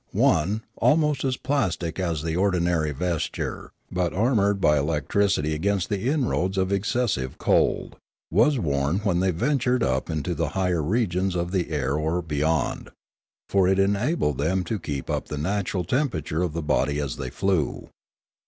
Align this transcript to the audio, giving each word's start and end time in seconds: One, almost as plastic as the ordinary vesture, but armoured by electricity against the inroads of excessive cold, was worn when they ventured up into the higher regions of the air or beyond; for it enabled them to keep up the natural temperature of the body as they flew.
One, 0.13 0.63
almost 0.77 1.23
as 1.23 1.37
plastic 1.37 1.99
as 1.99 2.23
the 2.23 2.35
ordinary 2.35 2.89
vesture, 2.91 3.69
but 3.91 4.15
armoured 4.15 4.59
by 4.59 4.79
electricity 4.79 5.53
against 5.53 5.89
the 5.89 6.09
inroads 6.09 6.57
of 6.57 6.71
excessive 6.73 7.37
cold, 7.37 7.97
was 8.31 8.57
worn 8.57 8.97
when 9.03 9.19
they 9.19 9.29
ventured 9.29 9.83
up 9.83 10.09
into 10.09 10.33
the 10.33 10.49
higher 10.57 10.81
regions 10.81 11.35
of 11.35 11.51
the 11.51 11.69
air 11.69 11.93
or 11.97 12.23
beyond; 12.23 12.89
for 13.47 13.67
it 13.67 13.77
enabled 13.77 14.39
them 14.39 14.63
to 14.63 14.79
keep 14.79 15.07
up 15.07 15.27
the 15.27 15.37
natural 15.37 15.83
temperature 15.83 16.41
of 16.41 16.53
the 16.53 16.63
body 16.63 16.99
as 16.99 17.17
they 17.17 17.29
flew. 17.29 17.89